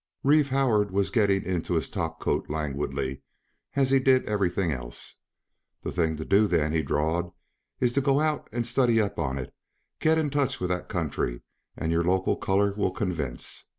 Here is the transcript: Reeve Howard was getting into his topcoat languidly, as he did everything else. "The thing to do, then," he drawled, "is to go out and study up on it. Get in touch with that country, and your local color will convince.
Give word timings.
Reeve 0.23 0.49
Howard 0.49 0.89
was 0.89 1.11
getting 1.11 1.43
into 1.45 1.75
his 1.75 1.87
topcoat 1.87 2.49
languidly, 2.49 3.21
as 3.75 3.91
he 3.91 3.99
did 3.99 4.25
everything 4.25 4.71
else. 4.71 5.17
"The 5.83 5.91
thing 5.91 6.17
to 6.17 6.25
do, 6.25 6.47
then," 6.47 6.71
he 6.71 6.81
drawled, 6.81 7.31
"is 7.79 7.93
to 7.93 8.01
go 8.01 8.19
out 8.19 8.49
and 8.51 8.65
study 8.65 8.99
up 8.99 9.19
on 9.19 9.37
it. 9.37 9.53
Get 9.99 10.17
in 10.17 10.31
touch 10.31 10.59
with 10.59 10.71
that 10.71 10.89
country, 10.89 11.43
and 11.77 11.91
your 11.91 12.03
local 12.03 12.35
color 12.35 12.73
will 12.73 12.89
convince. 12.89 13.65